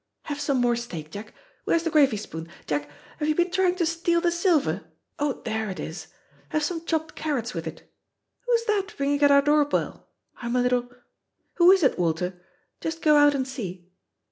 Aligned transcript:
Have 0.23 0.39
some 0.41 0.57
more 0.59 0.75
steak, 0.75 1.11
Jack. 1.11 1.31
Where's 1.65 1.83
the 1.83 1.91
gravy 1.91 2.17
spoon? 2.17 2.47
Jack, 2.65 2.89
have 3.19 3.27
you 3.29 3.35
been 3.35 3.51
trying 3.51 3.75
to 3.75 3.85
steal 3.85 4.19
the 4.19 4.31
silver? 4.31 4.85
Oh, 5.19 5.43
there 5.45 5.69
it 5.69 5.79
is. 5.79 6.07
Have 6.49 6.63
some 6.63 6.83
chopped 6.85 7.13
carrots 7.13 7.53
with 7.53 7.67
it. 7.67 7.87
Who's 8.47 8.65
that 8.65 8.99
ringing 8.99 9.21
at 9.21 9.29
our 9.29 9.43
door 9.43 9.63
bell? 9.63 10.09
I'm 10.37 10.55
a 10.55 10.61
little 10.63 10.89
Who 11.57 11.69
is 11.71 11.83
it, 11.83 11.99
Walter? 11.99 12.41
Just 12.79 13.03
go 13.03 13.15
out 13.15 13.35
and 13.35 13.47
see. 13.47 13.91